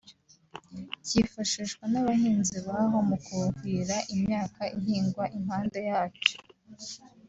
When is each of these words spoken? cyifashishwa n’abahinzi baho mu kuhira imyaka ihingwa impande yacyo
cyifashishwa 1.05 1.83
n’abahinzi 1.91 2.57
baho 2.67 2.97
mu 3.09 3.17
kuhira 3.25 3.97
imyaka 4.13 4.61
ihingwa 4.79 5.23
impande 5.37 5.79
yacyo 5.89 6.35